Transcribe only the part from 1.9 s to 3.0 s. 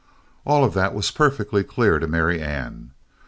to Marianne.